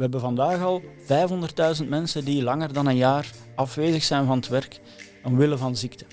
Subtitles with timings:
[0.00, 0.82] We hebben vandaag al
[1.82, 4.80] 500.000 mensen die langer dan een jaar afwezig zijn van het werk
[5.24, 6.04] omwille van ziekte.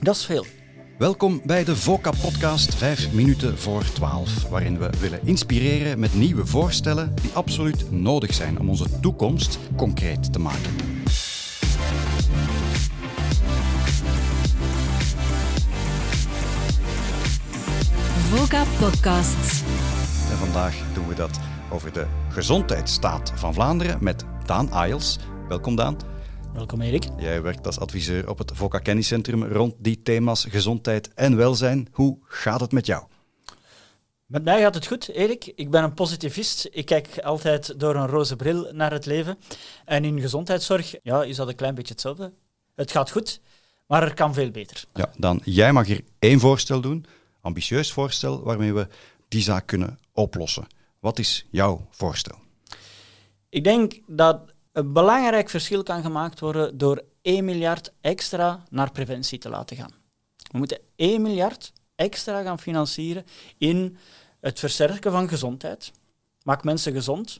[0.00, 0.46] Dat is veel.
[0.98, 7.14] Welkom bij de VOCA-podcast 5 minuten voor 12, waarin we willen inspireren met nieuwe voorstellen
[7.22, 10.70] die absoluut nodig zijn om onze toekomst concreet te maken.
[18.30, 19.62] VOCA Podcasts.
[20.30, 21.38] En vandaag doen we dat
[21.70, 25.18] over de gezondheidsstaat van Vlaanderen met Daan Ayels.
[25.48, 25.96] Welkom Daan.
[26.52, 27.04] Welkom Erik.
[27.18, 31.88] Jij werkt als adviseur op het VOCA Kenniscentrum rond die thema's gezondheid en welzijn.
[31.92, 33.04] Hoe gaat het met jou?
[34.26, 35.52] Met mij gaat het goed, Erik.
[35.54, 36.68] Ik ben een positivist.
[36.70, 39.38] Ik kijk altijd door een roze bril naar het leven.
[39.84, 42.32] En in gezondheidszorg ja, is dat een klein beetje hetzelfde.
[42.74, 43.40] Het gaat goed,
[43.86, 44.84] maar er kan veel beter.
[44.94, 47.06] Ja, dan jij mag hier één voorstel doen,
[47.40, 48.86] ambitieus voorstel, waarmee we
[49.28, 50.66] die zaak kunnen oplossen.
[51.00, 52.38] Wat is jouw voorstel?
[53.48, 54.40] Ik denk dat
[54.72, 59.92] een belangrijk verschil kan gemaakt worden door 1 miljard extra naar preventie te laten gaan.
[60.36, 63.24] We moeten 1 miljard extra gaan financieren
[63.58, 63.96] in
[64.40, 65.92] het versterken van gezondheid.
[66.42, 67.38] Maak mensen gezond.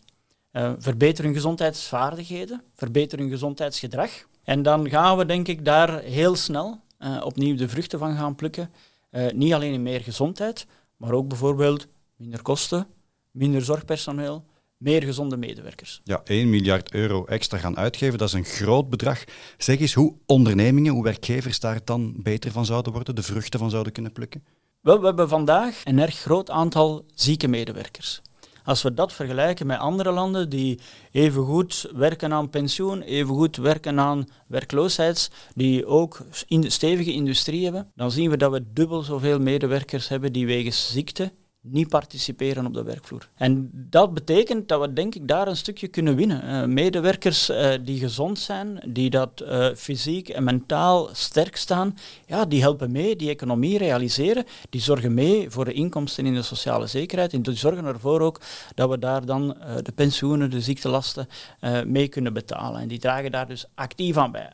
[0.52, 2.62] Uh, verbeter hun gezondheidsvaardigheden.
[2.74, 4.10] Verbeter hun gezondheidsgedrag.
[4.44, 8.34] En dan gaan we, denk ik, daar heel snel uh, opnieuw de vruchten van gaan
[8.34, 8.70] plukken.
[9.10, 12.86] Uh, niet alleen in meer gezondheid, maar ook bijvoorbeeld minder kosten,
[13.30, 14.44] minder zorgpersoneel,
[14.76, 16.00] meer gezonde medewerkers.
[16.04, 19.24] Ja, 1 miljard euro extra gaan uitgeven, dat is een groot bedrag.
[19.58, 23.70] Zeg eens hoe ondernemingen, hoe werkgevers daar dan beter van zouden worden, de vruchten van
[23.70, 24.44] zouden kunnen plukken?
[24.80, 28.22] Wel, we hebben vandaag een erg groot aantal zieke medewerkers.
[28.64, 34.28] Als we dat vergelijken met andere landen die evengoed werken aan pensioen, evengoed werken aan
[34.46, 40.08] werkloosheid, die ook in stevige industrie hebben, dan zien we dat we dubbel zoveel medewerkers
[40.08, 41.32] hebben die wegens ziekte
[41.62, 43.28] niet participeren op de werkvloer.
[43.34, 46.44] En dat betekent dat we denk ik daar een stukje kunnen winnen.
[46.44, 52.44] Uh, medewerkers uh, die gezond zijn, die dat uh, fysiek en mentaal sterk staan, ja,
[52.44, 56.86] die helpen mee, die economie realiseren, die zorgen mee voor de inkomsten in de sociale
[56.86, 58.40] zekerheid en die zorgen ervoor ook
[58.74, 61.28] dat we daar dan de pensioenen, de ziektelasten
[61.86, 62.80] mee kunnen betalen.
[62.80, 64.52] En die dragen daar dus actief aan bij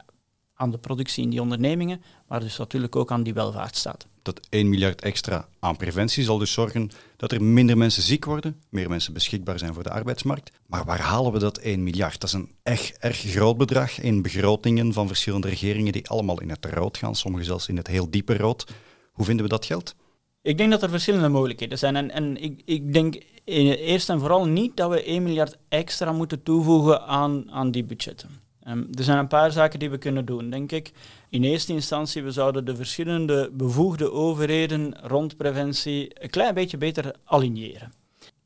[0.55, 4.07] aan de productie in die ondernemingen, maar dus natuurlijk ook aan die welvaartsstaat.
[4.27, 8.61] Dat 1 miljard extra aan preventie zal dus zorgen dat er minder mensen ziek worden,
[8.69, 10.51] meer mensen beschikbaar zijn voor de arbeidsmarkt.
[10.67, 12.21] Maar waar halen we dat 1 miljard?
[12.21, 16.51] Dat is een echt erg groot bedrag in begrotingen van verschillende regeringen die allemaal in
[16.51, 18.67] het rood gaan, sommige zelfs in het heel diepe rood.
[19.13, 19.95] Hoe vinden we dat geld?
[20.43, 21.97] Ik denk dat er verschillende mogelijkheden zijn.
[21.97, 26.43] En, en ik, ik denk eerst en vooral niet dat we 1 miljard extra moeten
[26.43, 28.31] toevoegen aan, aan die budgetten.
[28.69, 30.93] Um, er zijn een paar zaken die we kunnen doen, denk ik.
[31.29, 37.15] In eerste instantie, we zouden de verschillende bevoegde overheden rond preventie een klein beetje beter
[37.25, 37.93] aligneren.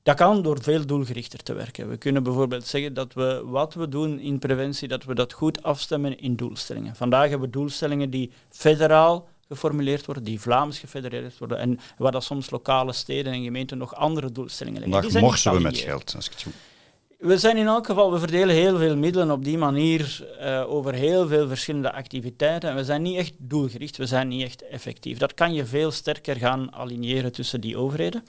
[0.03, 1.88] Dat kan door veel doelgerichter te werken.
[1.88, 5.62] We kunnen bijvoorbeeld zeggen dat we wat we doen in preventie, dat we dat goed
[5.62, 6.97] afstemmen in doelstellingen.
[6.97, 12.25] Vandaag hebben we doelstellingen die federaal geformuleerd worden, die Vlaams gefedereerd worden en waar dat
[12.25, 15.02] soms lokale steden en gemeenten nog andere doelstellingen leggen.
[15.02, 16.54] Vandaag morsen we met geld, als ik het goed
[17.20, 20.94] we zijn in elk geval, we verdelen heel veel middelen op die manier uh, over
[20.94, 22.70] heel veel verschillende activiteiten.
[22.70, 25.19] En we zijn niet echt doelgericht, we zijn niet echt effectief.
[25.19, 28.25] Dat kan je veel sterker gaan aligneren tussen die overheden.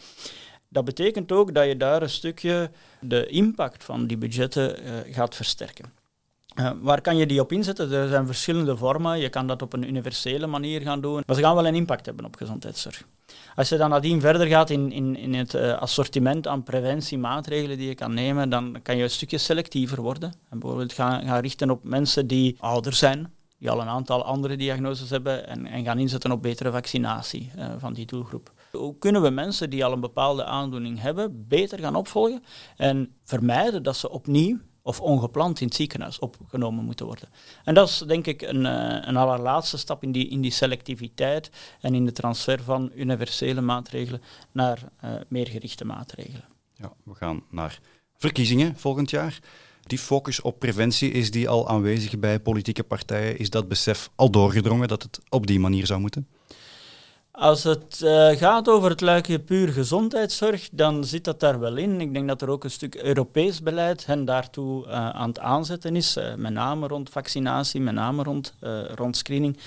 [0.67, 5.35] Dat betekent ook dat je daar een stukje de impact van die budgetten uh, gaat
[5.35, 6.00] versterken.
[6.59, 7.91] Uh, waar kan je die op inzetten?
[7.91, 9.19] Er zijn verschillende vormen.
[9.19, 11.23] Je kan dat op een universele manier gaan doen.
[11.25, 13.03] Maar ze gaan wel een impact hebben op gezondheidszorg.
[13.55, 17.87] Als je dan nadien verder gaat in, in, in het uh, assortiment aan preventiemaatregelen die
[17.87, 20.33] je kan nemen, dan kan je een stukje selectiever worden.
[20.49, 24.55] En bijvoorbeeld gaan, gaan richten op mensen die ouder zijn, die al een aantal andere
[24.55, 28.51] diagnoses hebben, en, en gaan inzetten op betere vaccinatie uh, van die doelgroep.
[28.71, 32.43] Hoe kunnen we mensen die al een bepaalde aandoening hebben, beter gaan opvolgen
[32.75, 37.29] en vermijden dat ze opnieuw of ongepland in het ziekenhuis opgenomen moeten worden.
[37.63, 41.51] En dat is denk ik een, uh, een allerlaatste stap in die, in die selectiviteit
[41.81, 44.21] en in de transfer van universele maatregelen
[44.51, 46.45] naar uh, meer gerichte maatregelen.
[46.73, 47.79] Ja, we gaan naar
[48.17, 49.39] verkiezingen volgend jaar.
[49.81, 53.37] Die focus op preventie, is die al aanwezig bij politieke partijen?
[53.37, 56.27] Is dat besef al doorgedrongen dat het op die manier zou moeten?
[57.31, 62.01] Als het uh, gaat over het luikje puur gezondheidszorg, dan zit dat daar wel in.
[62.01, 65.95] Ik denk dat er ook een stuk Europees beleid hen daartoe uh, aan het aanzetten
[65.95, 66.17] is.
[66.17, 68.53] Uh, met name rond vaccinatie, met name rond,
[68.95, 69.57] rond screening.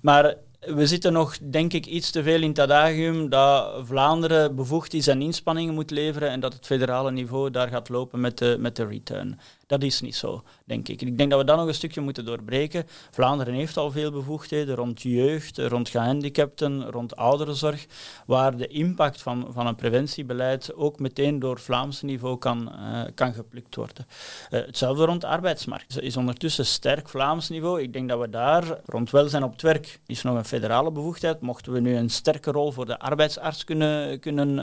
[0.00, 0.34] Maar
[0.66, 5.06] we zitten nog, denk ik, iets te veel in het adagium dat Vlaanderen bevoegd is
[5.06, 8.76] en inspanningen moet leveren en dat het federale niveau daar gaat lopen met de, met
[8.76, 9.38] de return.
[9.66, 11.02] Dat is niet zo, denk ik.
[11.02, 12.84] Ik denk dat we dat nog een stukje moeten doorbreken.
[13.10, 17.86] Vlaanderen heeft al veel bevoegdheden rond jeugd, rond gehandicapten, rond ouderenzorg,
[18.26, 23.32] waar de impact van, van een preventiebeleid ook meteen door Vlaams niveau kan, uh, kan
[23.32, 24.06] geplukt worden.
[24.50, 25.94] Uh, hetzelfde rond de arbeidsmarkt.
[25.94, 27.82] Het is ondertussen sterk Vlaams niveau.
[27.82, 31.40] Ik denk dat we daar rond welzijn op het werk is nog een federale bevoegdheid.
[31.40, 34.58] Mochten we nu een sterke rol voor de arbeidsarts kunnen, kunnen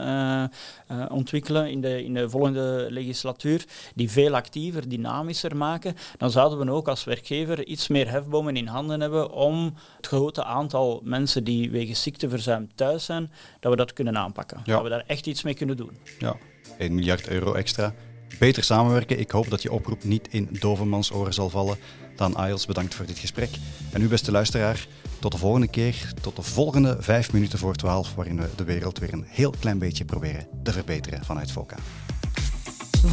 [0.90, 3.64] uh, ontwikkelen in de, in de volgende legislatuur,
[3.94, 8.66] die veel actiever, dynamischer maken, dan zouden we ook als werkgever iets meer hefbomen in
[8.66, 13.30] handen hebben om het grote aantal mensen die wegens ziekteverzuim thuis zijn,
[13.60, 14.60] dat we dat kunnen aanpakken.
[14.64, 15.96] Dat we daar echt iets mee kunnen doen.
[16.18, 16.36] Ja,
[16.78, 17.94] 1 miljard euro extra.
[18.38, 19.18] Beter samenwerken.
[19.18, 21.76] Ik hoop dat je oproep niet in dovenmans oren zal vallen.
[22.16, 23.50] Dan Ails, bedankt voor dit gesprek.
[23.92, 24.86] En u, beste luisteraar,
[25.18, 28.98] tot de volgende keer, tot de volgende vijf minuten voor twaalf, waarin we de wereld
[28.98, 31.76] weer een heel klein beetje proberen te verbeteren vanuit VOCA.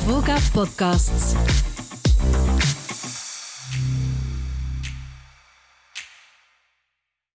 [0.06, 1.34] VOCA Podcasts.